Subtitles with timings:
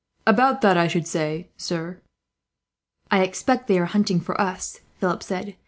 [0.25, 2.01] "About that, I should say, sir."
[3.11, 5.55] "I expect they are hunting for us," Philip said.